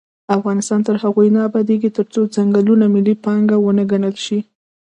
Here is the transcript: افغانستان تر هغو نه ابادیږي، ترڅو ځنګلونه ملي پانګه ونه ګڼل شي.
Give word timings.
افغانستان 0.35 0.79
تر 0.87 0.95
هغو 1.03 1.23
نه 1.35 1.39
ابادیږي، 1.49 1.89
ترڅو 1.97 2.21
ځنګلونه 2.35 2.85
ملي 2.95 3.15
پانګه 3.23 3.55
ونه 3.59 3.83
ګڼل 3.91 4.15
شي. 4.25 4.39